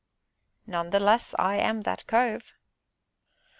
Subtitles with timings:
[0.65, 2.53] "None the less, I am that cove!"